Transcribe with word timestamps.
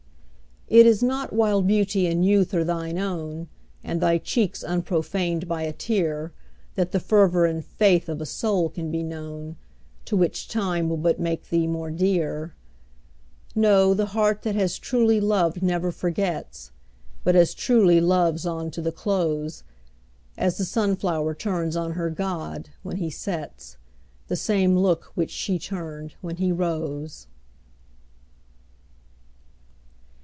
It 0.73 0.85
is 0.85 1.03
not 1.03 1.33
while 1.33 1.61
beauty 1.61 2.07
and 2.07 2.25
youth 2.25 2.53
are 2.53 2.63
thine 2.63 2.97
own, 2.97 3.49
And 3.83 3.99
thy 3.99 4.17
cheeks 4.17 4.63
unprofaned 4.63 5.45
by 5.45 5.63
a 5.63 5.73
tear, 5.73 6.31
That 6.75 6.93
the 6.93 6.99
fervor 7.01 7.45
and 7.45 7.65
faith 7.65 8.07
of 8.07 8.21
a 8.21 8.25
soul 8.25 8.69
can 8.69 8.89
be 8.89 9.03
known, 9.03 9.57
To 10.05 10.15
which 10.15 10.47
time 10.47 10.87
will 10.87 10.95
but 10.95 11.19
make 11.19 11.49
thee 11.49 11.67
more 11.67 11.91
dear; 11.91 12.55
No, 13.53 13.93
the 13.93 14.05
heart 14.15 14.43
that 14.43 14.55
has 14.55 14.79
truly 14.79 15.19
loved 15.19 15.61
never 15.61 15.91
forgets, 15.91 16.71
But 17.25 17.35
as 17.35 17.53
truly 17.53 17.99
loves 17.99 18.45
on 18.45 18.71
to 18.71 18.81
the 18.81 18.93
close, 18.93 19.63
As 20.37 20.57
the 20.57 20.63
sun 20.63 20.95
flower 20.95 21.35
turns 21.35 21.75
on 21.75 21.91
her 21.95 22.09
god, 22.09 22.69
when 22.81 22.95
he 22.95 23.09
sets, 23.09 23.75
The 24.29 24.37
same 24.37 24.77
look 24.77 25.11
which 25.15 25.31
she 25.31 25.59
turned 25.59 26.13
when 26.21 26.37
he 26.37 26.49
rose. 26.49 27.27